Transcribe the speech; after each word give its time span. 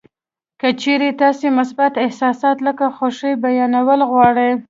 که 0.59 0.69
چېرې 0.81 1.09
تاسې 1.21 1.47
مثبت 1.59 1.93
احساسات 2.05 2.57
لکه 2.67 2.85
خوښي 2.95 3.31
بیانول 3.43 3.99
غواړئ 4.11 4.51